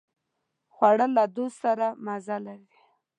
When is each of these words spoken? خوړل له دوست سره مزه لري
خوړل 0.73 1.11
له 1.17 1.25
دوست 1.37 1.57
سره 1.63 1.87
مزه 2.05 2.37
لري 2.45 2.69